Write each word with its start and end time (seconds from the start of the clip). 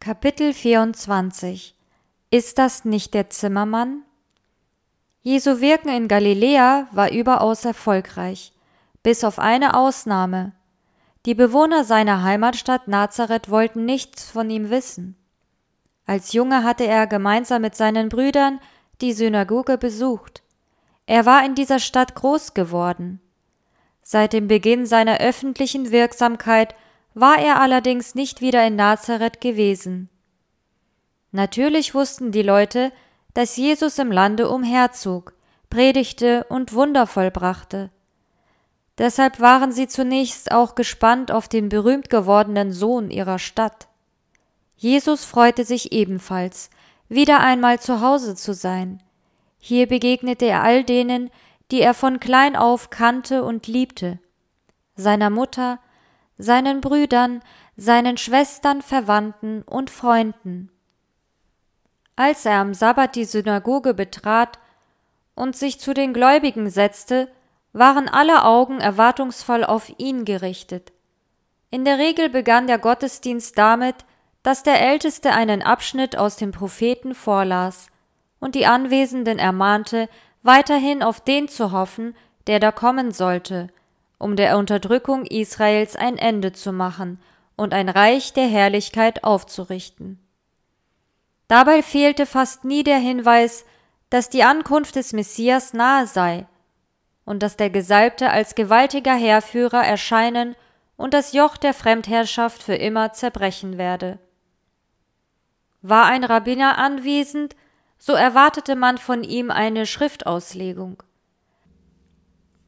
Kapitel 0.00 0.54
24 0.54 1.74
Ist 2.30 2.58
das 2.58 2.84
nicht 2.84 3.14
der 3.14 3.30
Zimmermann? 3.30 4.04
Jesu 5.22 5.60
Wirken 5.60 5.88
in 5.88 6.06
Galiläa 6.06 6.86
war 6.92 7.10
überaus 7.10 7.64
erfolgreich, 7.64 8.52
bis 9.02 9.24
auf 9.24 9.40
eine 9.40 9.74
Ausnahme. 9.74 10.52
Die 11.26 11.34
Bewohner 11.34 11.82
seiner 11.82 12.22
Heimatstadt 12.22 12.86
Nazareth 12.86 13.50
wollten 13.50 13.84
nichts 13.86 14.30
von 14.30 14.48
ihm 14.50 14.70
wissen. 14.70 15.16
Als 16.06 16.32
Junge 16.32 16.62
hatte 16.62 16.86
er 16.86 17.08
gemeinsam 17.08 17.62
mit 17.62 17.74
seinen 17.74 18.08
Brüdern 18.08 18.60
die 19.00 19.12
Synagoge 19.12 19.78
besucht. 19.78 20.44
Er 21.06 21.26
war 21.26 21.44
in 21.44 21.56
dieser 21.56 21.80
Stadt 21.80 22.14
groß 22.14 22.54
geworden. 22.54 23.20
Seit 24.02 24.32
dem 24.32 24.46
Beginn 24.46 24.86
seiner 24.86 25.18
öffentlichen 25.18 25.90
Wirksamkeit 25.90 26.76
war 27.20 27.38
er 27.38 27.60
allerdings 27.60 28.14
nicht 28.14 28.40
wieder 28.40 28.66
in 28.66 28.76
Nazareth 28.76 29.40
gewesen. 29.40 30.08
Natürlich 31.32 31.94
wussten 31.94 32.32
die 32.32 32.42
Leute, 32.42 32.92
dass 33.34 33.56
Jesus 33.56 33.98
im 33.98 34.10
Lande 34.10 34.48
umherzog, 34.48 35.34
predigte 35.70 36.44
und 36.48 36.72
Wunder 36.72 37.06
vollbrachte. 37.06 37.90
Deshalb 38.98 39.40
waren 39.40 39.70
sie 39.70 39.86
zunächst 39.86 40.50
auch 40.50 40.74
gespannt 40.74 41.30
auf 41.30 41.48
den 41.48 41.68
berühmt 41.68 42.10
gewordenen 42.10 42.72
Sohn 42.72 43.10
ihrer 43.10 43.38
Stadt. 43.38 43.88
Jesus 44.76 45.24
freute 45.24 45.64
sich 45.64 45.92
ebenfalls, 45.92 46.70
wieder 47.08 47.40
einmal 47.40 47.80
zu 47.80 48.00
Hause 48.00 48.34
zu 48.34 48.54
sein. 48.54 49.02
Hier 49.58 49.86
begegnete 49.86 50.46
er 50.46 50.62
all 50.62 50.84
denen, 50.84 51.30
die 51.70 51.80
er 51.80 51.94
von 51.94 52.20
klein 52.20 52.56
auf 52.56 52.90
kannte 52.90 53.44
und 53.44 53.66
liebte, 53.66 54.18
seiner 54.96 55.30
Mutter, 55.30 55.78
seinen 56.38 56.80
Brüdern, 56.80 57.42
seinen 57.76 58.16
Schwestern, 58.16 58.80
Verwandten 58.80 59.62
und 59.62 59.90
Freunden. 59.90 60.70
Als 62.16 62.44
er 62.46 62.60
am 62.60 62.74
Sabbat 62.74 63.14
die 63.14 63.24
Synagoge 63.24 63.94
betrat 63.94 64.58
und 65.34 65.56
sich 65.56 65.78
zu 65.78 65.94
den 65.94 66.12
Gläubigen 66.12 66.70
setzte, 66.70 67.28
waren 67.72 68.08
alle 68.08 68.44
Augen 68.44 68.80
erwartungsvoll 68.80 69.64
auf 69.64 69.92
ihn 69.98 70.24
gerichtet. 70.24 70.92
In 71.70 71.84
der 71.84 71.98
Regel 71.98 72.28
begann 72.28 72.66
der 72.66 72.78
Gottesdienst 72.78 73.58
damit, 73.58 73.94
dass 74.42 74.62
der 74.62 74.80
Älteste 74.80 75.32
einen 75.32 75.62
Abschnitt 75.62 76.16
aus 76.16 76.36
dem 76.36 76.52
Propheten 76.52 77.14
vorlas 77.14 77.88
und 78.40 78.54
die 78.54 78.66
Anwesenden 78.66 79.38
ermahnte, 79.38 80.08
weiterhin 80.42 81.02
auf 81.02 81.20
den 81.20 81.48
zu 81.48 81.72
hoffen, 81.72 82.16
der 82.46 82.58
da 82.58 82.72
kommen 82.72 83.12
sollte, 83.12 83.68
um 84.18 84.36
der 84.36 84.58
Unterdrückung 84.58 85.24
Israels 85.24 85.96
ein 85.96 86.18
Ende 86.18 86.52
zu 86.52 86.72
machen 86.72 87.20
und 87.56 87.72
ein 87.72 87.88
Reich 87.88 88.32
der 88.32 88.46
Herrlichkeit 88.46 89.24
aufzurichten. 89.24 90.18
Dabei 91.48 91.82
fehlte 91.82 92.26
fast 92.26 92.64
nie 92.64 92.84
der 92.84 92.98
Hinweis, 92.98 93.64
dass 94.10 94.28
die 94.28 94.42
Ankunft 94.42 94.96
des 94.96 95.12
Messias 95.12 95.72
nahe 95.72 96.06
sei 96.06 96.46
und 97.24 97.42
dass 97.42 97.56
der 97.56 97.70
Gesalbte 97.70 98.30
als 98.30 98.54
gewaltiger 98.54 99.14
Heerführer 99.14 99.84
erscheinen 99.84 100.56
und 100.96 101.14
das 101.14 101.32
Joch 101.32 101.56
der 101.56 101.74
Fremdherrschaft 101.74 102.62
für 102.62 102.74
immer 102.74 103.12
zerbrechen 103.12 103.78
werde. 103.78 104.18
War 105.80 106.06
ein 106.06 106.24
Rabbiner 106.24 106.76
anwesend, 106.76 107.54
so 107.98 108.12
erwartete 108.12 108.76
man 108.76 108.98
von 108.98 109.22
ihm 109.24 109.50
eine 109.50 109.86
Schriftauslegung. 109.86 111.02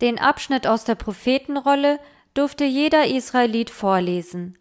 Den 0.00 0.18
Abschnitt 0.18 0.66
aus 0.66 0.84
der 0.84 0.94
Prophetenrolle 0.94 2.00
durfte 2.34 2.64
jeder 2.64 3.06
Israelit 3.06 3.70
vorlesen. 3.70 4.56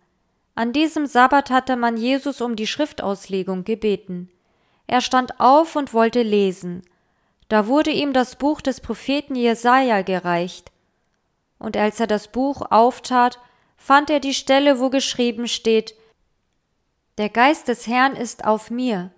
An 0.56 0.74
diesem 0.74 1.06
Sabbat 1.06 1.50
hatte 1.52 1.78
man 1.78 1.96
Jesus 1.96 2.42
um 2.42 2.56
die 2.56 2.68
Schriftauslegung 2.68 3.64
gebeten. 3.64 4.30
Er 4.88 5.02
stand 5.02 5.40
auf 5.40 5.76
und 5.76 5.94
wollte 5.94 6.22
lesen. 6.22 6.82
Da 7.48 7.68
wurde 7.68 7.92
ihm 7.92 8.12
das 8.12 8.36
Buch 8.36 8.60
des 8.60 8.82
Propheten 8.82 9.36
Jesaja 9.36 10.02
gereicht. 10.02 10.72
Und 11.60 11.78
als 11.78 12.00
er 12.00 12.08
das 12.08 12.28
Buch 12.28 12.62
auftat, 12.70 13.40
fand 13.78 14.10
er 14.10 14.20
die 14.20 14.34
Stelle, 14.34 14.80
wo 14.80 14.90
geschrieben 14.90 15.48
steht: 15.48 15.96
Der 17.18 17.30
Geist 17.30 17.68
des 17.68 17.88
Herrn 17.88 18.16
ist 18.16 18.46
auf 18.46 18.70
mir, 18.70 19.12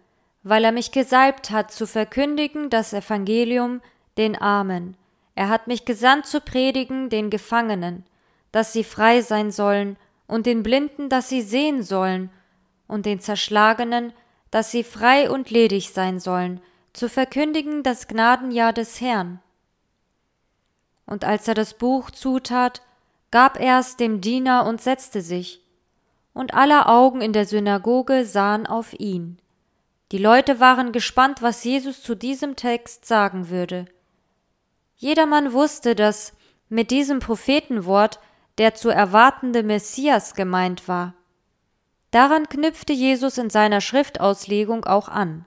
weil 0.44 0.64
er 0.64 0.72
mich 0.72 0.92
gesalbt 0.92 1.50
hat, 1.50 1.72
zu 1.72 1.88
verkündigen 1.88 2.70
das 2.70 2.94
Evangelium 2.94 3.82
den 4.18 4.36
Armen. 4.36 4.96
Er 5.36 5.50
hat 5.50 5.68
mich 5.68 5.86
gesandt 5.86 6.26
zu 6.26 6.42
predigen 6.42 7.10
den 7.10 7.30
Gefangenen, 7.30 8.06
dass 8.52 8.74
sie 8.74 8.84
frei 8.84 9.22
sein 9.22 9.52
sollen, 9.52 9.98
und 10.28 10.46
den 10.46 10.64
Blinden, 10.64 11.10
dass 11.10 11.30
sie 11.30 11.42
sehen 11.42 11.84
sollen, 11.84 12.30
und 12.88 13.06
den 13.06 13.20
Zerschlagenen, 13.20 14.14
dass 14.50 14.72
sie 14.72 14.84
frei 14.84 15.30
und 15.30 15.50
ledig 15.50 15.92
sein 15.92 16.20
sollen, 16.20 16.62
zu 16.94 17.10
verkündigen 17.10 17.84
das 17.84 18.08
Gnadenjahr 18.08 18.74
des 18.74 19.00
Herrn. 19.02 19.40
Und 21.06 21.26
als 21.26 21.48
er 21.48 21.54
das 21.54 21.74
Buch 21.74 22.12
zutat, 22.12 22.82
gab 23.32 23.60
er 23.60 23.80
es 23.80 23.96
dem 23.98 24.22
Diener 24.22 24.66
und 24.66 24.82
setzte 24.82 25.22
sich, 25.22 25.62
und 26.34 26.54
aller 26.54 26.90
Augen 26.90 27.22
in 27.22 27.34
der 27.34 27.46
Synagoge 27.46 28.26
sahen 28.26 28.68
auf 28.68 28.94
ihn. 29.00 29.38
Die 30.12 30.18
Leute 30.18 30.60
waren 30.60 30.92
gespannt, 30.92 31.42
was 31.42 31.64
Jesus 31.64 32.04
zu 32.04 32.16
diesem 32.16 32.56
Text 32.56 33.06
sagen 33.06 33.50
würde. 33.50 33.86
Jedermann 35.02 35.52
wusste, 35.52 35.96
dass 35.96 36.34
mit 36.70 36.92
diesem 36.92 37.18
Prophetenwort 37.18 38.20
der 38.60 38.76
zu 38.76 38.90
erwartende 38.90 39.64
Messias 39.64 40.36
gemeint 40.36 40.88
war. 40.88 41.16
Daran 42.12 42.48
knüpfte 42.48 42.94
Jesus 42.94 43.40
in 43.40 43.50
seiner 43.50 43.82
Schriftauslegung 43.82 44.86
auch 44.86 45.10
an. 45.10 45.46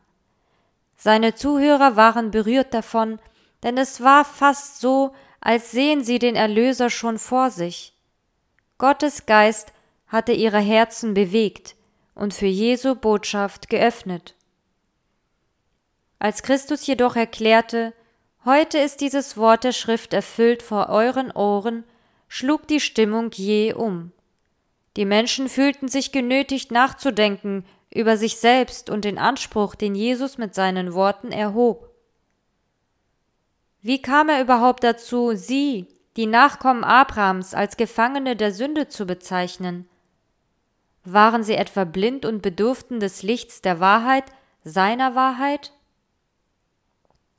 Seine 0.97 1.37
Zuhörer 1.37 1.95
waren 1.95 2.33
berührt 2.33 2.75
davon, 2.75 3.21
denn 3.63 3.79
es 3.79 4.01
war 4.01 4.25
fast 4.25 4.81
so, 4.81 5.15
als 5.41 5.71
sehen 5.71 6.03
sie 6.03 6.19
den 6.19 6.35
Erlöser 6.35 6.91
schon 6.91 7.17
vor 7.17 7.53
sich. 7.53 7.95
Gottes 8.79 9.25
Geist 9.25 9.73
hatte 10.09 10.33
ihre 10.33 10.59
Herzen 10.59 11.15
bewegt 11.15 11.77
und 12.17 12.35
für 12.35 12.47
Jesu 12.47 12.97
Botschaft 12.97 13.71
geöffnet. 13.71 14.35
Als 16.19 16.43
Christus 16.43 16.85
jedoch 16.89 17.15
erklärte, 17.15 17.93
Heute 18.45 18.77
ist 18.77 19.01
dieses 19.01 19.39
Wort 19.39 19.65
der 19.65 19.73
Schrift 19.73 20.13
erfüllt 20.13 20.63
vor 20.63 20.91
euren 20.91 21.31
Ohren, 21.31 21.85
schlug 22.29 22.69
die 22.69 22.81
Stimmung 22.81 23.31
je 23.33 23.73
um. 23.73 24.13
Die 24.99 25.07
Menschen 25.07 25.49
fühlten 25.49 25.89
sich 25.89 26.13
genötigt 26.13 26.71
nachzudenken 26.71 27.65
über 27.91 28.19
sich 28.19 28.37
selbst 28.37 28.91
und 28.91 29.07
den 29.07 29.19
Anspruch, 29.19 29.75
den 29.75 29.95
Jesus 29.95 30.37
mit 30.37 30.55
seinen 30.55 30.93
Worten 30.93 31.33
erhob. 31.33 31.89
Wie 33.81 34.03
kam 34.03 34.29
er 34.29 34.43
überhaupt 34.43 34.85
dazu, 34.85 35.35
sie, 35.35 35.89
die 36.17 36.27
Nachkommen 36.27 36.85
Abrahams, 36.85 37.55
als 37.55 37.79
Gefangene 37.79 38.37
der 38.37 38.53
Sünde 38.53 38.89
zu 38.89 39.07
bezeichnen? 39.07 39.89
Waren 41.05 41.45
sie 41.45 41.55
etwa 41.55 41.85
blind 41.85 42.27
und 42.27 42.43
bedurften 42.43 43.01
des 43.01 43.23
Lichts 43.23 43.63
der 43.63 43.81
Wahrheit, 43.81 44.25
seiner 44.65 45.15
Wahrheit? 45.15 45.73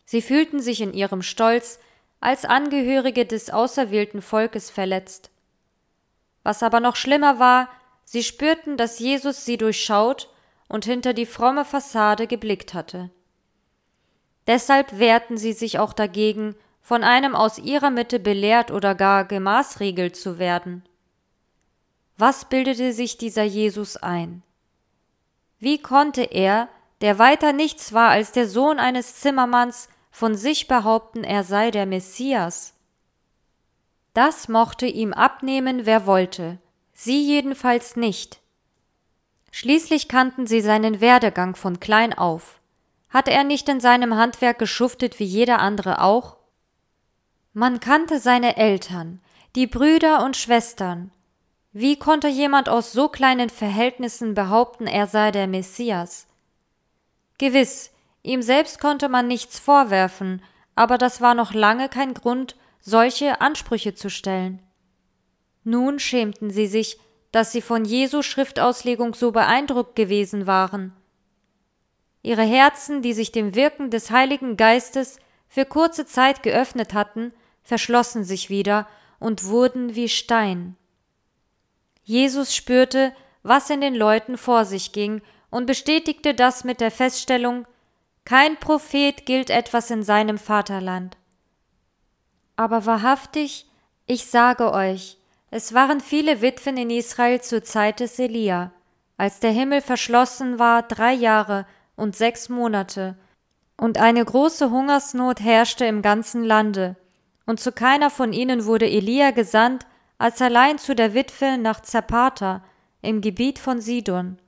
Sie 0.05 0.21
fühlten 0.21 0.59
sich 0.59 0.81
in 0.81 0.93
ihrem 0.93 1.21
Stolz 1.21 1.79
als 2.19 2.45
Angehörige 2.45 3.25
des 3.25 3.49
auserwählten 3.49 4.21
Volkes 4.21 4.69
verletzt. 4.69 5.31
Was 6.43 6.63
aber 6.63 6.79
noch 6.79 6.95
schlimmer 6.95 7.39
war, 7.39 7.69
sie 8.03 8.23
spürten, 8.23 8.77
dass 8.77 8.99
Jesus 8.99 9.45
sie 9.45 9.57
durchschaut 9.57 10.29
und 10.67 10.85
hinter 10.85 11.13
die 11.13 11.25
fromme 11.25 11.65
Fassade 11.65 12.27
geblickt 12.27 12.73
hatte. 12.73 13.09
Deshalb 14.47 14.99
wehrten 14.99 15.37
sie 15.37 15.53
sich 15.53 15.79
auch 15.79 15.93
dagegen, 15.93 16.55
von 16.81 17.03
einem 17.03 17.35
aus 17.35 17.57
ihrer 17.57 17.89
Mitte 17.89 18.19
belehrt 18.19 18.69
oder 18.69 18.93
gar 18.93 19.25
gemaßregelt 19.25 20.15
zu 20.15 20.37
werden. 20.37 20.83
Was 22.17 22.45
bildete 22.45 22.93
sich 22.93 23.17
dieser 23.17 23.43
Jesus 23.43 23.97
ein? 23.97 24.43
Wie 25.57 25.79
konnte 25.81 26.21
er, 26.21 26.69
der 27.01 27.17
weiter 27.17 27.53
nichts 27.53 27.91
war 27.91 28.09
als 28.09 28.31
der 28.31 28.47
Sohn 28.47 28.77
eines 28.77 29.15
Zimmermanns, 29.15 29.89
von 30.15 30.33
sich 30.33 30.69
behaupten, 30.69 31.25
er 31.25 31.43
sei 31.43 31.71
der 31.71 31.85
Messias. 31.85 32.73
Das 34.13 34.47
mochte 34.47 34.85
ihm 34.85 35.11
abnehmen, 35.11 35.85
wer 35.85 36.05
wollte, 36.05 36.57
sie 36.93 37.21
jedenfalls 37.21 37.97
nicht. 37.97 38.39
Schließlich 39.51 40.07
kannten 40.07 40.47
sie 40.47 40.61
seinen 40.61 41.01
Werdegang 41.01 41.57
von 41.57 41.81
klein 41.81 42.17
auf. 42.17 42.61
Hatte 43.09 43.31
er 43.31 43.43
nicht 43.43 43.67
in 43.67 43.81
seinem 43.81 44.15
Handwerk 44.15 44.57
geschuftet 44.57 45.19
wie 45.19 45.25
jeder 45.25 45.59
andere 45.59 46.01
auch? 46.01 46.37
Man 47.51 47.81
kannte 47.81 48.21
seine 48.21 48.55
Eltern, 48.55 49.19
die 49.57 49.67
Brüder 49.67 50.23
und 50.23 50.37
Schwestern. 50.37 51.11
Wie 51.73 51.99
konnte 51.99 52.29
jemand 52.29 52.69
aus 52.69 52.93
so 52.93 53.09
kleinen 53.09 53.49
Verhältnissen 53.49 54.33
behaupten, 54.33 54.87
er 54.87 55.07
sei 55.07 55.31
der 55.31 55.47
Messias? 55.47 56.25
Gewiss, 57.37 57.91
Ihm 58.25 58.41
selbst 58.41 58.79
konnte 58.79 59.07
man 59.07 59.27
nichts 59.27 59.59
vorwerfen, 59.59 60.41
aber 60.73 60.97
das 60.97 61.21
war 61.21 61.35
noch 61.35 61.53
lange 61.53 61.89
kein 61.89 62.15
Grund, 62.15 62.55
solche 62.79 63.39
Ansprüche 63.39 63.93
zu 63.93 64.09
stellen. 64.09 64.63
Nun 65.63 65.99
schämten 65.99 66.49
sie 66.49 66.65
sich, 66.65 66.97
dass 67.31 67.51
sie 67.51 67.61
von 67.61 67.85
Jesu 67.85 68.23
Schriftauslegung 68.23 69.13
so 69.13 69.31
beeindruckt 69.31 69.95
gewesen 69.95 70.47
waren. 70.47 70.91
Ihre 72.23 72.41
Herzen, 72.41 73.03
die 73.03 73.13
sich 73.13 73.31
dem 73.31 73.53
Wirken 73.53 73.91
des 73.91 74.09
Heiligen 74.09 74.57
Geistes 74.57 75.19
für 75.47 75.65
kurze 75.65 76.07
Zeit 76.07 76.41
geöffnet 76.41 76.95
hatten, 76.95 77.31
verschlossen 77.61 78.23
sich 78.23 78.49
wieder 78.49 78.87
und 79.19 79.43
wurden 79.43 79.93
wie 79.93 80.09
Stein. 80.09 80.75
Jesus 82.01 82.55
spürte, 82.55 83.13
was 83.43 83.69
in 83.69 83.81
den 83.81 83.93
Leuten 83.93 84.39
vor 84.39 84.65
sich 84.65 84.93
ging, 84.93 85.21
und 85.51 85.67
bestätigte 85.67 86.33
das 86.33 86.63
mit 86.63 86.81
der 86.81 86.89
Feststellung 86.89 87.67
Kein 88.25 88.57
Prophet 88.57 89.27
gilt 89.27 89.51
etwas 89.51 89.91
in 89.91 90.01
seinem 90.01 90.39
Vaterland. 90.39 91.15
Aber 92.55 92.87
wahrhaftig, 92.87 93.69
ich 94.07 94.25
sage 94.25 94.71
euch, 94.73 95.17
es 95.51 95.73
waren 95.75 96.01
viele 96.01 96.41
Witwen 96.41 96.75
in 96.75 96.89
Israel 96.89 97.39
zur 97.41 97.63
Zeit 97.63 97.99
des 97.99 98.17
Elia, 98.17 98.71
als 99.15 99.39
der 99.39 99.51
Himmel 99.51 99.81
verschlossen 99.81 100.57
war 100.57 100.81
drei 100.81 101.13
Jahre 101.13 101.67
und 101.95 102.15
sechs 102.15 102.49
Monate, 102.49 103.15
und 103.77 103.99
eine 103.99 104.25
große 104.25 104.71
Hungersnot 104.71 105.39
herrschte 105.39 105.85
im 105.85 106.01
ganzen 106.01 106.43
Lande, 106.43 106.95
und 107.45 107.59
zu 107.59 107.71
keiner 107.71 108.09
von 108.09 108.33
ihnen 108.33 108.65
wurde 108.65 108.89
Elia 108.89 109.31
gesandt, 109.31 109.85
als 110.17 110.41
allein 110.41 110.79
zu 110.79 110.95
der 110.95 111.13
Witwe 111.13 111.57
nach 111.59 111.81
Zapata 111.81 112.63
im 113.01 113.21
Gebiet 113.21 113.59
von 113.59 113.81
Sidon. 113.81 114.39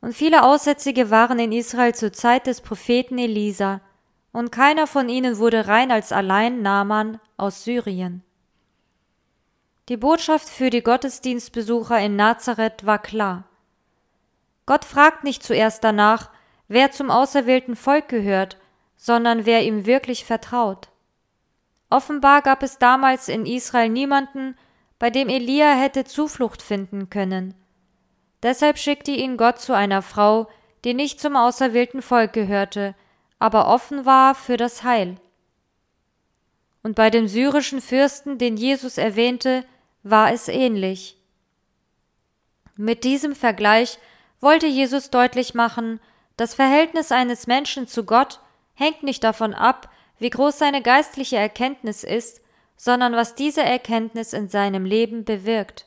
Und 0.00 0.14
viele 0.14 0.44
Aussätzige 0.44 1.10
waren 1.10 1.38
in 1.38 1.52
Israel 1.52 1.94
zur 1.94 2.12
Zeit 2.12 2.46
des 2.46 2.60
Propheten 2.60 3.18
Elisa, 3.18 3.80
und 4.32 4.52
keiner 4.52 4.86
von 4.86 5.08
ihnen 5.08 5.38
wurde 5.38 5.66
rein 5.66 5.90
als 5.90 6.12
allein 6.12 6.60
Naaman 6.60 7.18
aus 7.38 7.64
Syrien. 7.64 8.22
Die 9.88 9.96
Botschaft 9.96 10.48
für 10.48 10.68
die 10.68 10.82
Gottesdienstbesucher 10.82 11.98
in 12.00 12.16
Nazareth 12.16 12.84
war 12.84 12.98
klar. 12.98 13.44
Gott 14.66 14.84
fragt 14.84 15.24
nicht 15.24 15.42
zuerst 15.42 15.84
danach, 15.84 16.30
wer 16.68 16.90
zum 16.90 17.10
auserwählten 17.10 17.76
Volk 17.76 18.08
gehört, 18.08 18.58
sondern 18.96 19.46
wer 19.46 19.62
ihm 19.62 19.86
wirklich 19.86 20.24
vertraut. 20.24 20.88
Offenbar 21.88 22.42
gab 22.42 22.62
es 22.62 22.78
damals 22.78 23.28
in 23.28 23.46
Israel 23.46 23.88
niemanden, 23.88 24.56
bei 24.98 25.10
dem 25.10 25.28
Elia 25.28 25.72
hätte 25.72 26.04
Zuflucht 26.04 26.62
finden 26.62 27.08
können. 27.10 27.54
Deshalb 28.46 28.78
schickte 28.78 29.10
ihn 29.10 29.36
Gott 29.36 29.58
zu 29.58 29.72
einer 29.72 30.02
Frau, 30.02 30.46
die 30.84 30.94
nicht 30.94 31.18
zum 31.18 31.34
auserwählten 31.34 32.00
Volk 32.00 32.32
gehörte, 32.32 32.94
aber 33.40 33.66
offen 33.66 34.06
war 34.06 34.36
für 34.36 34.56
das 34.56 34.84
Heil. 34.84 35.16
Und 36.84 36.94
bei 36.94 37.10
dem 37.10 37.26
syrischen 37.26 37.80
Fürsten, 37.80 38.38
den 38.38 38.56
Jesus 38.56 38.98
erwähnte, 38.98 39.64
war 40.04 40.32
es 40.32 40.46
ähnlich. 40.46 41.16
Mit 42.76 43.02
diesem 43.02 43.34
Vergleich 43.34 43.98
wollte 44.40 44.68
Jesus 44.68 45.10
deutlich 45.10 45.54
machen, 45.54 45.98
das 46.36 46.54
Verhältnis 46.54 47.10
eines 47.10 47.48
Menschen 47.48 47.88
zu 47.88 48.04
Gott 48.04 48.38
hängt 48.74 49.02
nicht 49.02 49.24
davon 49.24 49.54
ab, 49.54 49.90
wie 50.20 50.30
groß 50.30 50.56
seine 50.56 50.82
geistliche 50.82 51.36
Erkenntnis 51.36 52.04
ist, 52.04 52.42
sondern 52.76 53.14
was 53.14 53.34
diese 53.34 53.64
Erkenntnis 53.64 54.32
in 54.32 54.48
seinem 54.48 54.84
Leben 54.84 55.24
bewirkt. 55.24 55.85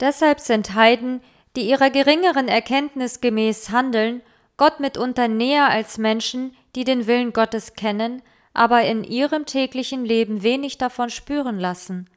Deshalb 0.00 0.40
sind 0.40 0.74
Heiden, 0.74 1.22
die 1.56 1.68
ihrer 1.68 1.90
geringeren 1.90 2.48
Erkenntnis 2.48 3.20
gemäß 3.20 3.70
handeln, 3.70 4.22
Gott 4.56 4.80
mitunter 4.80 5.28
näher 5.28 5.68
als 5.68 5.98
Menschen, 5.98 6.54
die 6.74 6.84
den 6.84 7.06
Willen 7.06 7.32
Gottes 7.32 7.74
kennen, 7.74 8.22
aber 8.52 8.82
in 8.82 9.04
ihrem 9.04 9.46
täglichen 9.46 10.04
Leben 10.04 10.42
wenig 10.42 10.78
davon 10.78 11.10
spüren 11.10 11.58
lassen. 11.58 12.08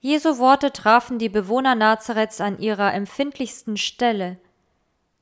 Jesu 0.00 0.38
Worte 0.38 0.72
trafen 0.72 1.18
die 1.18 1.28
Bewohner 1.28 1.74
Nazareths 1.74 2.40
an 2.40 2.58
ihrer 2.58 2.92
empfindlichsten 2.92 3.76
Stelle. 3.76 4.38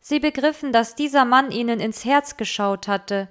Sie 0.01 0.19
begriffen, 0.19 0.73
dass 0.73 0.95
dieser 0.95 1.27
Mann 1.27 1.51
ihnen 1.51 1.81
ins 1.81 2.05
Herz 2.05 2.39
geschaut 2.39 2.89
hatte. 2.89 3.29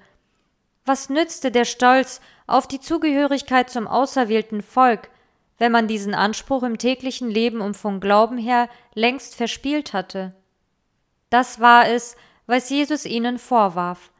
Was 0.85 1.09
nützte 1.09 1.51
der 1.51 1.65
Stolz 1.65 2.21
auf 2.45 2.67
die 2.67 2.79
Zugehörigkeit 2.79 3.69
zum 3.69 3.87
auserwählten 3.87 4.61
Volk, 4.61 5.09
wenn 5.59 5.71
man 5.71 5.87
diesen 5.87 6.15
Anspruch 6.15 6.63
im 6.63 6.79
täglichen 6.79 7.29
Leben 7.29 7.61
und 7.61 7.77
vom 7.77 7.99
Glauben 7.99 8.37
her 8.37 8.69
längst 8.95 9.35
verspielt 9.35 9.93
hatte? 9.93 10.33
Das 11.29 11.59
war 11.59 11.87
es, 11.87 12.15
was 12.47 12.69
Jesus 12.69 13.05
ihnen 13.05 13.37
vorwarf. 13.37 14.11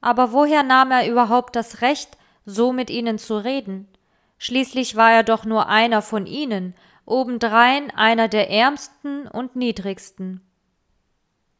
Aber 0.00 0.32
woher 0.32 0.64
nahm 0.64 0.90
er 0.90 1.08
überhaupt 1.08 1.54
das 1.54 1.82
Recht, 1.82 2.16
so 2.44 2.72
mit 2.72 2.90
ihnen 2.90 3.18
zu 3.18 3.36
reden? 3.36 3.86
Schließlich 4.38 4.96
war 4.96 5.12
er 5.12 5.22
doch 5.22 5.44
nur 5.44 5.68
einer 5.68 6.02
von 6.02 6.26
ihnen, 6.26 6.74
obendrein 7.04 7.90
einer 7.90 8.28
der 8.28 8.50
ärmsten 8.50 9.28
und 9.28 9.54
niedrigsten. 9.54 10.40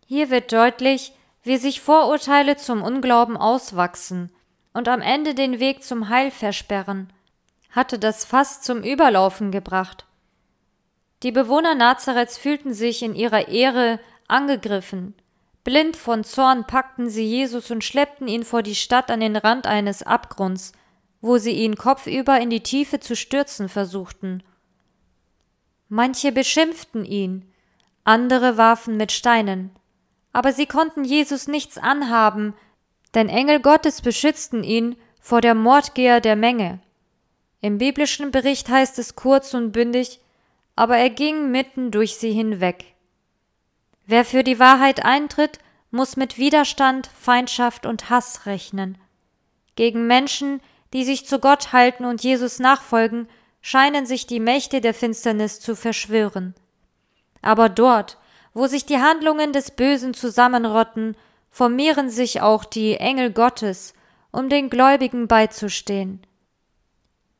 Hier 0.07 0.31
wird 0.31 0.53
deutlich, 0.53 1.13
wie 1.43 1.59
sich 1.59 1.81
Vorurteile 1.81 2.57
zum 2.57 2.83
Unglauben 2.83 3.37
auswachsen 3.37 4.33
und 4.73 4.89
am 4.89 5.01
Ende 5.01 5.35
den 5.35 5.61
Weg 5.61 5.83
zum 5.83 6.09
Heil 6.09 6.31
versperren, 6.31 7.13
hatte 7.71 7.99
das 7.99 8.25
Fass 8.25 8.61
zum 8.61 8.83
Überlaufen 8.83 9.51
gebracht. 9.51 10.07
Die 11.23 11.33
Bewohner 11.33 11.75
Nazareths 11.75 12.39
fühlten 12.39 12.73
sich 12.73 13.03
in 13.03 13.15
ihrer 13.15 13.49
Ehre 13.49 14.01
angegriffen. 14.29 15.15
Blind 15.65 15.97
von 15.97 16.25
Zorn 16.25 16.67
packten 16.67 17.11
sie 17.11 17.25
Jesus 17.25 17.71
und 17.71 17.85
schleppten 17.85 18.27
ihn 18.27 18.45
vor 18.45 18.63
die 18.63 18.75
Stadt 18.75 19.11
an 19.11 19.21
den 19.21 19.37
Rand 19.37 19.67
eines 19.67 20.03
Abgrunds, 20.03 20.73
wo 21.21 21.37
sie 21.37 21.53
ihn 21.53 21.77
kopfüber 21.77 22.41
in 22.41 22.49
die 22.49 22.63
Tiefe 22.63 23.01
zu 23.01 23.15
stürzen 23.15 23.69
versuchten. 23.69 24.43
Manche 25.89 26.33
beschimpften 26.33 27.05
ihn, 27.05 27.53
andere 28.05 28.57
warfen 28.57 28.97
mit 28.97 29.13
Steinen, 29.13 29.71
aber 30.33 30.53
sie 30.53 30.67
konnten 30.67 31.05
Jesus 31.05 31.47
nichts 31.47 31.77
anhaben, 31.77 32.55
denn 33.15 33.29
Engel 33.29 33.61
Gottes 33.61 34.01
beschützten 34.01 34.63
ihn 34.65 34.97
vor 35.21 35.41
der 35.41 35.55
Mordgeher 35.55 36.21
der 36.21 36.37
Menge. 36.37 36.81
Im 37.61 37.79
biblischen 37.79 38.31
Bericht 38.31 38.69
heißt 38.69 38.99
es 38.99 39.17
kurz 39.17 39.55
und 39.55 39.73
bündig, 39.73 40.21
aber 40.77 40.97
er 40.97 41.11
ging 41.11 41.51
mitten 41.51 41.91
durch 41.91 42.17
sie 42.17 42.33
hinweg. 42.33 42.85
Wer 44.07 44.25
für 44.25 44.43
die 44.43 44.59
Wahrheit 44.59 45.05
eintritt, 45.05 45.59
muss 45.91 46.17
mit 46.17 46.39
Widerstand, 46.39 47.09
Feindschaft 47.19 47.85
und 47.85 48.11
Hass 48.11 48.47
rechnen. 48.47 48.97
Gegen 49.77 50.07
Menschen, 50.07 50.61
die 50.93 51.05
sich 51.05 51.27
zu 51.27 51.39
Gott 51.39 51.73
halten 51.73 52.05
und 52.05 52.23
Jesus 52.23 52.59
nachfolgen, 52.59 53.29
scheinen 53.61 54.07
sich 54.07 54.27
die 54.27 54.41
Mächte 54.41 54.81
der 54.81 54.95
Finsternis 54.95 55.61
zu 55.61 55.77
verschwören. 55.77 56.55
Aber 57.43 57.69
dort, 57.69 58.19
wo 58.55 58.67
sich 58.67 58.87
die 58.87 58.99
Handlungen 58.99 59.53
des 59.53 59.71
Bösen 59.71 60.15
zusammenrotten, 60.15 61.17
formieren 61.51 62.11
sich 62.11 62.41
auch 62.41 62.65
die 62.65 62.97
Engel 62.97 63.33
Gottes, 63.33 63.95
um 64.33 64.49
den 64.49 64.71
Gläubigen 64.71 65.29
beizustehen. 65.29 66.25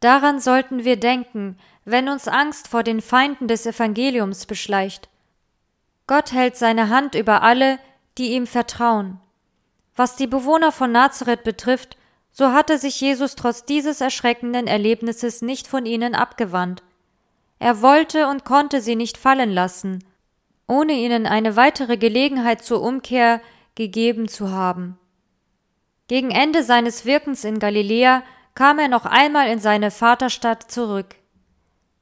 Daran 0.01 0.41
sollten 0.41 0.85
wir 0.85 0.97
denken, 0.97 1.59
wenn 1.85 2.09
uns 2.09 2.27
Angst 2.27 2.69
vor 2.69 2.83
den 2.83 3.01
Feinden 3.01 3.49
des 3.49 3.67
Evangeliums 3.67 4.47
beschleicht. 4.47 5.09
Gott 6.07 6.33
hält 6.33 6.57
seine 6.57 6.89
Hand 6.89 7.15
über 7.15 7.43
alle, 7.43 7.79
die 8.19 8.33
ihm 8.33 8.47
vertrauen. 8.47 9.21
Was 9.95 10.17
die 10.17 10.27
Bewohner 10.27 10.73
von 10.73 10.91
Nazareth 10.93 11.45
betrifft, 11.45 11.97
so 12.33 12.53
hatte 12.53 12.79
sich 12.79 13.01
Jesus 13.01 13.35
trotz 13.35 13.65
dieses 13.65 14.01
erschreckenden 14.01 14.67
Erlebnisses 14.67 15.43
nicht 15.43 15.67
von 15.67 15.85
ihnen 15.85 16.15
abgewandt. 16.15 16.83
Er 17.59 17.83
wollte 17.83 18.29
und 18.29 18.45
konnte 18.45 18.81
sie 18.81 18.97
nicht 18.97 19.19
fallen 19.19 19.51
lassen, 19.51 20.03
ohne 20.67 20.93
ihnen 20.93 21.27
eine 21.27 21.57
weitere 21.57 21.99
Gelegenheit 21.99 22.65
zur 22.65 22.81
Umkehr 22.81 23.43
gegeben 23.75 24.29
zu 24.29 24.51
haben. 24.51 24.99
Gegen 26.09 26.31
Ende 26.31 26.63
seines 26.65 27.05
Wirkens 27.05 27.45
in 27.45 27.59
Galiläa 27.59 28.23
kam 28.55 28.79
er 28.79 28.89
noch 28.89 29.07
einmal 29.07 29.49
in 29.49 29.59
seine 29.59 29.91
Vaterstadt 29.91 30.71
zurück. 30.71 31.17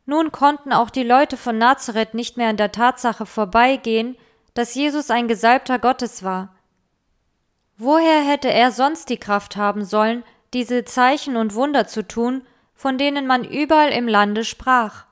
Nun 0.07 0.33
konnten 0.33 0.73
auch 0.73 0.91
die 0.91 1.03
Leute 1.03 1.37
von 1.37 1.59
Nazareth 1.59 2.15
nicht 2.15 2.37
mehr 2.37 2.49
an 2.49 2.57
der 2.57 2.73
Tatsache 2.73 3.27
vorbeigehen, 3.27 4.17
dass 4.55 4.75
Jesus 4.75 5.11
ein 5.11 5.29
Gesalbter 5.29 5.79
Gottes 5.79 6.23
war. 6.23 6.55
Woher 7.77 8.23
hätte 8.23 8.51
er 8.51 8.73
sonst 8.73 9.09
die 9.09 9.19
Kraft 9.19 9.57
haben 9.57 9.85
sollen, 9.85 10.25
diese 10.53 10.85
Zeichen 10.85 11.37
und 11.37 11.55
Wunder 11.55 11.87
zu 11.87 12.07
tun, 12.07 12.47
von 12.75 12.99
denen 12.99 13.27
man 13.27 13.45
überall 13.45 13.91
im 13.91 14.09
Lande 14.09 14.45
sprach? 14.45 15.05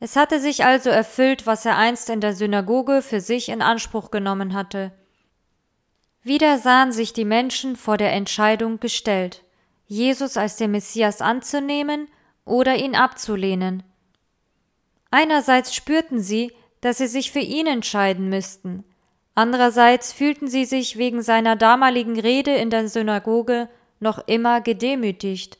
Es 0.00 0.16
hatte 0.16 0.40
sich 0.40 0.64
also 0.64 0.90
erfüllt, 0.90 1.46
was 1.46 1.64
er 1.64 1.76
einst 1.76 2.10
in 2.10 2.20
der 2.20 2.34
Synagoge 2.34 3.02
für 3.02 3.20
sich 3.20 3.48
in 3.48 3.62
Anspruch 3.62 4.10
genommen 4.10 4.54
hatte. 4.54 4.92
Wieder 6.22 6.58
sahen 6.58 6.90
sich 6.90 7.12
die 7.12 7.24
Menschen 7.24 7.76
vor 7.76 7.96
der 7.96 8.12
Entscheidung 8.12 8.80
gestellt, 8.80 9.44
Jesus 9.86 10.36
als 10.36 10.56
den 10.56 10.70
Messias 10.70 11.20
anzunehmen 11.20 12.08
oder 12.44 12.76
ihn 12.76 12.94
abzulehnen. 12.94 13.82
Einerseits 15.10 15.74
spürten 15.74 16.20
sie, 16.20 16.52
dass 16.80 16.98
sie 16.98 17.06
sich 17.06 17.30
für 17.30 17.40
ihn 17.40 17.66
entscheiden 17.66 18.28
müssten, 18.28 18.84
Andererseits 19.34 20.12
fühlten 20.12 20.46
sie 20.46 20.64
sich 20.64 20.96
wegen 20.96 21.22
seiner 21.22 21.56
damaligen 21.56 22.18
Rede 22.18 22.54
in 22.54 22.70
der 22.70 22.88
Synagoge 22.88 23.68
noch 23.98 24.18
immer 24.28 24.60
gedemütigt. 24.60 25.58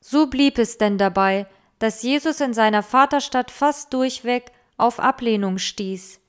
So 0.00 0.26
blieb 0.26 0.58
es 0.58 0.78
denn 0.78 0.98
dabei, 0.98 1.46
dass 1.78 2.02
Jesus 2.02 2.40
in 2.40 2.52
seiner 2.52 2.82
Vaterstadt 2.82 3.50
fast 3.50 3.92
durchweg 3.92 4.50
auf 4.76 4.98
Ablehnung 4.98 5.58
stieß. 5.58 6.20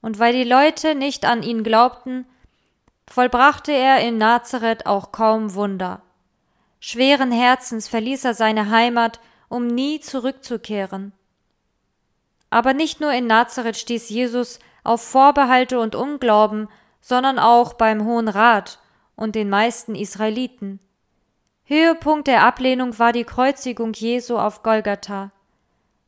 Und 0.00 0.18
weil 0.18 0.32
die 0.32 0.48
Leute 0.48 0.94
nicht 0.96 1.24
an 1.24 1.42
ihn 1.42 1.62
glaubten, 1.62 2.26
vollbrachte 3.08 3.72
er 3.72 4.00
in 4.00 4.18
Nazareth 4.18 4.86
auch 4.86 5.12
kaum 5.12 5.54
Wunder. 5.54 6.02
Schweren 6.80 7.30
Herzens 7.30 7.88
verließ 7.88 8.24
er 8.24 8.34
seine 8.34 8.70
Heimat, 8.70 9.20
um 9.48 9.66
nie 9.66 10.00
zurückzukehren. 10.00 11.12
Aber 12.50 12.74
nicht 12.74 13.00
nur 13.00 13.12
in 13.12 13.26
Nazareth 13.26 13.76
stieß 13.76 14.08
Jesus 14.10 14.58
auf 14.84 15.02
Vorbehalte 15.02 15.78
und 15.78 15.94
Unglauben, 15.94 16.68
sondern 17.00 17.38
auch 17.38 17.74
beim 17.74 18.04
Hohen 18.04 18.28
Rat 18.28 18.78
und 19.16 19.34
den 19.34 19.48
meisten 19.48 19.94
Israeliten. 19.94 20.80
Höhepunkt 21.64 22.26
der 22.26 22.44
Ablehnung 22.44 22.98
war 22.98 23.12
die 23.12 23.24
Kreuzigung 23.24 23.92
Jesu 23.92 24.36
auf 24.36 24.62
Golgatha. 24.62 25.30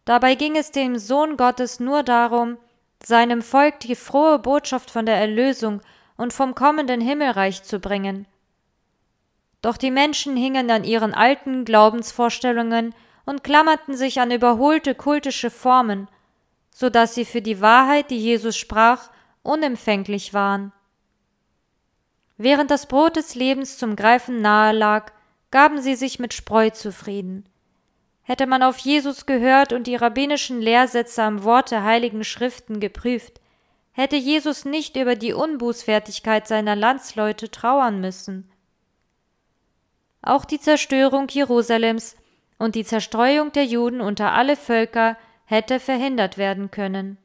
Dabei 0.05 0.35
ging 0.35 0.57
es 0.57 0.71
dem 0.73 0.99
Sohn 0.99 1.37
Gottes 1.37 1.81
nur 1.81 2.03
darum, 2.03 2.59
seinem 3.03 3.43
Volk 3.43 3.81
die 3.81 3.95
frohe 3.95 4.39
Botschaft 4.39 4.91
von 4.91 5.07
der 5.07 5.17
Erlösung 5.17 5.81
und 6.17 6.33
vom 6.33 6.55
kommenden 6.55 7.01
Himmelreich 7.01 7.63
zu 7.63 7.81
bringen. 7.81 8.27
Doch 9.63 9.77
die 9.77 9.91
Menschen 9.91 10.37
hingen 10.37 10.71
an 10.71 10.85
ihren 10.85 11.15
alten 11.15 11.65
Glaubensvorstellungen 11.65 12.95
und 13.25 13.43
klammerten 13.43 13.97
sich 13.97 14.21
an 14.21 14.31
überholte 14.31 14.95
kultische 14.95 15.51
Formen, 15.51 16.09
so 16.71 16.91
dass 16.91 17.15
sie 17.15 17.25
für 17.25 17.41
die 17.41 17.61
Wahrheit, 17.61 18.11
die 18.11 18.19
Jesus 18.19 18.57
sprach, 18.57 19.11
unempfänglich 19.43 20.35
waren. 20.35 20.73
Während 22.37 22.71
das 22.71 22.87
Brot 22.87 23.17
des 23.17 23.35
Lebens 23.35 23.79
zum 23.79 23.97
Greifen 23.97 24.41
nahe 24.41 24.73
lag, 24.73 25.13
gaben 25.51 25.81
sie 25.81 25.95
sich 25.95 26.19
mit 26.19 26.35
Spreu 26.35 26.71
zufrieden. 26.71 27.49
Hätte 28.23 28.47
man 28.47 28.63
auf 28.63 28.79
Jesus 28.79 29.27
gehört 29.27 29.73
und 29.73 29.87
die 29.87 29.97
rabbinischen 29.97 30.61
Lehrsätze 30.61 31.23
am 31.23 31.45
Wort 31.45 31.71
der 31.71 31.85
heiligen 31.85 32.25
Schriften 32.25 32.81
geprüft, 32.81 33.41
hätte 33.95 34.17
Jesus 34.17 34.65
nicht 34.65 34.97
über 34.97 35.15
die 35.15 35.33
Unbußfertigkeit 35.33 36.47
seiner 36.47 36.77
Landsleute 36.77 37.51
trauern 37.51 38.01
müssen. 38.01 38.51
Auch 40.21 40.45
die 40.45 40.61
Zerstörung 40.61 41.29
Jerusalems 41.29 42.17
und 42.59 42.75
die 42.75 42.85
Zerstreuung 42.85 43.53
der 43.53 43.65
Juden 43.65 44.01
unter 44.01 44.33
alle 44.33 44.57
Völker 44.57 45.17
hätte 45.45 45.79
verhindert 45.81 46.39
werden 46.39 46.71
können. 46.71 47.19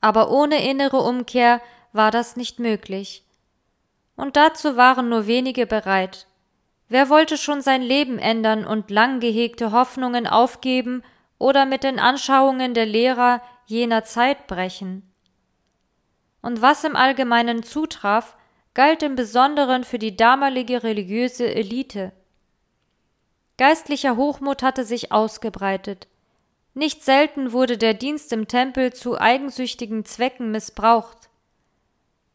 Aber 0.00 0.30
ohne 0.30 0.64
innere 0.68 0.98
Umkehr 0.98 1.60
war 1.92 2.10
das 2.10 2.36
nicht 2.36 2.58
möglich. 2.58 3.24
Und 4.16 4.36
dazu 4.36 4.76
waren 4.76 5.08
nur 5.08 5.26
wenige 5.26 5.66
bereit. 5.66 6.26
Wer 6.88 7.08
wollte 7.08 7.36
schon 7.36 7.62
sein 7.62 7.82
Leben 7.82 8.18
ändern 8.18 8.64
und 8.64 8.90
lang 8.90 9.20
gehegte 9.20 9.72
Hoffnungen 9.72 10.26
aufgeben 10.26 11.02
oder 11.38 11.66
mit 11.66 11.82
den 11.82 11.98
Anschauungen 11.98 12.74
der 12.74 12.86
Lehrer 12.86 13.40
jener 13.70 14.04
Zeit 14.04 14.46
brechen? 14.46 15.10
Und 16.42 16.60
was 16.60 16.84
im 16.84 16.96
Allgemeinen 16.96 17.62
zutraf, 17.62 18.36
galt 18.74 19.02
im 19.02 19.14
Besonderen 19.14 19.84
für 19.84 19.98
die 19.98 20.16
damalige 20.16 20.82
religiöse 20.82 21.52
Elite. 21.54 22.12
Geistlicher 23.56 24.16
Hochmut 24.16 24.62
hatte 24.62 24.84
sich 24.84 25.12
ausgebreitet. 25.12 26.08
Nicht 26.74 27.02
selten 27.04 27.52
wurde 27.52 27.76
der 27.76 27.94
Dienst 27.94 28.32
im 28.32 28.48
Tempel 28.48 28.92
zu 28.92 29.20
eigensüchtigen 29.20 30.04
Zwecken 30.04 30.50
missbraucht. 30.50 31.28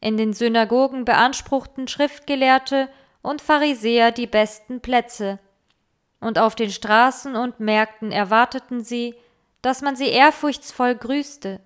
In 0.02 0.18
den 0.18 0.34
Synagogen 0.34 1.06
beanspruchten 1.06 1.88
Schriftgelehrte 1.88 2.90
und 3.22 3.42
Pharisäer 3.42 4.12
die 4.12 4.28
besten 4.28 4.82
Plätze, 4.82 5.40
und 6.20 6.40
auf 6.40 6.56
den 6.56 6.70
Straßen 6.70 7.36
und 7.36 7.60
Märkten 7.60 8.12
erwarteten 8.12 8.84
sie, 8.84 9.16
dass 9.66 9.82
man 9.82 9.96
sie 9.96 10.10
ehrfurchtsvoll 10.10 10.94
grüßte. 10.94 11.60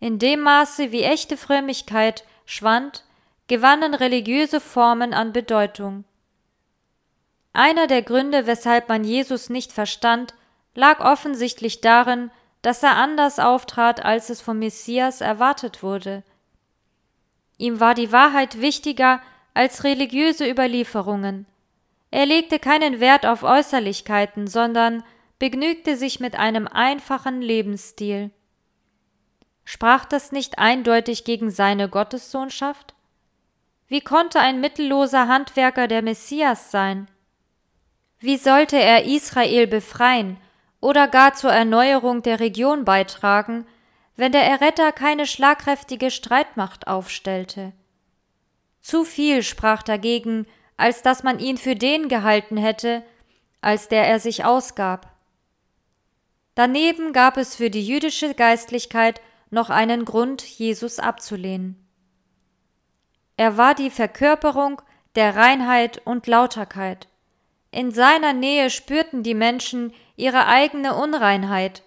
In 0.00 0.18
dem 0.18 0.40
Maße, 0.40 0.90
wie 0.90 1.04
echte 1.04 1.36
Frömmigkeit 1.36 2.24
schwand, 2.46 3.04
gewannen 3.46 3.94
religiöse 3.94 4.60
Formen 4.60 5.14
an 5.14 5.32
Bedeutung. 5.32 6.02
Einer 7.52 7.86
der 7.86 8.02
Gründe, 8.02 8.48
weshalb 8.48 8.88
man 8.88 9.04
Jesus 9.04 9.50
nicht 9.50 9.72
verstand, 9.72 10.34
lag 10.74 10.98
offensichtlich 10.98 11.80
darin, 11.80 12.32
dass 12.60 12.82
er 12.82 12.96
anders 12.96 13.38
auftrat, 13.38 14.04
als 14.04 14.28
es 14.28 14.40
vom 14.40 14.58
Messias 14.58 15.20
erwartet 15.20 15.84
wurde. 15.84 16.24
Ihm 17.56 17.78
war 17.78 17.94
die 17.94 18.10
Wahrheit 18.10 18.60
wichtiger 18.60 19.22
als 19.54 19.84
religiöse 19.84 20.50
Überlieferungen. 20.50 21.46
Er 22.10 22.26
legte 22.26 22.58
keinen 22.58 22.98
Wert 22.98 23.26
auf 23.26 23.44
Äußerlichkeiten, 23.44 24.48
sondern 24.48 25.04
begnügte 25.38 25.96
sich 25.96 26.20
mit 26.20 26.36
einem 26.36 26.66
einfachen 26.66 27.40
Lebensstil. 27.40 28.30
Sprach 29.64 30.04
das 30.04 30.32
nicht 30.32 30.58
eindeutig 30.58 31.24
gegen 31.24 31.50
seine 31.50 31.88
Gottessohnschaft? 31.88 32.94
Wie 33.86 34.00
konnte 34.00 34.40
ein 34.40 34.60
mittelloser 34.60 35.28
Handwerker 35.28 35.88
der 35.88 36.02
Messias 36.02 36.70
sein? 36.70 37.08
Wie 38.18 38.36
sollte 38.36 38.76
er 38.76 39.04
Israel 39.04 39.66
befreien 39.66 40.38
oder 40.80 41.06
gar 41.06 41.34
zur 41.34 41.52
Erneuerung 41.52 42.22
der 42.22 42.40
Region 42.40 42.84
beitragen, 42.84 43.66
wenn 44.16 44.32
der 44.32 44.44
Erretter 44.44 44.90
keine 44.90 45.26
schlagkräftige 45.26 46.10
Streitmacht 46.10 46.88
aufstellte? 46.88 47.72
Zu 48.80 49.04
viel 49.04 49.42
sprach 49.42 49.82
dagegen, 49.82 50.46
als 50.76 51.02
dass 51.02 51.22
man 51.22 51.38
ihn 51.38 51.58
für 51.58 51.76
den 51.76 52.08
gehalten 52.08 52.56
hätte, 52.56 53.04
als 53.60 53.88
der 53.88 54.06
er 54.06 54.18
sich 54.18 54.44
ausgab. 54.44 55.17
Daneben 56.58 57.12
gab 57.12 57.36
es 57.36 57.54
für 57.54 57.70
die 57.70 57.86
jüdische 57.86 58.34
Geistlichkeit 58.34 59.20
noch 59.48 59.70
einen 59.70 60.04
Grund, 60.04 60.42
Jesus 60.42 60.98
abzulehnen. 60.98 61.76
Er 63.36 63.56
war 63.56 63.76
die 63.76 63.90
Verkörperung 63.90 64.82
der 65.14 65.36
Reinheit 65.36 66.02
und 66.04 66.26
Lauterkeit. 66.26 67.06
In 67.70 67.92
seiner 67.92 68.32
Nähe 68.32 68.70
spürten 68.70 69.22
die 69.22 69.34
Menschen 69.34 69.92
ihre 70.16 70.46
eigene 70.46 70.96
Unreinheit. 70.96 71.84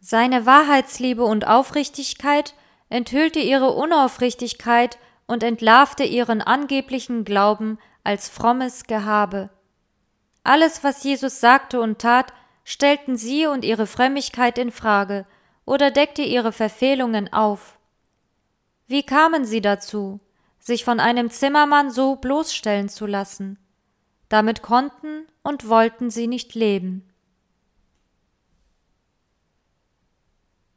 Seine 0.00 0.46
Wahrheitsliebe 0.46 1.22
und 1.22 1.46
Aufrichtigkeit 1.46 2.54
enthüllte 2.88 3.38
ihre 3.38 3.70
Unaufrichtigkeit 3.70 4.98
und 5.28 5.44
entlarvte 5.44 6.02
ihren 6.02 6.42
angeblichen 6.42 7.24
Glauben 7.24 7.78
als 8.02 8.28
frommes 8.28 8.88
Gehabe. 8.88 9.50
Alles, 10.42 10.82
was 10.82 11.04
Jesus 11.04 11.38
sagte 11.38 11.80
und 11.80 12.00
tat, 12.00 12.32
stellten 12.68 13.16
sie 13.16 13.46
und 13.46 13.64
ihre 13.64 13.86
Frömmigkeit 13.86 14.58
in 14.58 14.72
Frage 14.72 15.24
oder 15.64 15.92
deckte 15.92 16.22
ihre 16.22 16.50
Verfehlungen 16.50 17.32
auf. 17.32 17.78
Wie 18.88 19.04
kamen 19.04 19.44
sie 19.44 19.60
dazu, 19.60 20.18
sich 20.58 20.84
von 20.84 20.98
einem 20.98 21.30
Zimmermann 21.30 21.92
so 21.92 22.16
bloßstellen 22.16 22.88
zu 22.88 23.06
lassen? 23.06 23.56
Damit 24.28 24.62
konnten 24.62 25.28
und 25.44 25.68
wollten 25.68 26.10
sie 26.10 26.26
nicht 26.26 26.56
leben. 26.56 27.08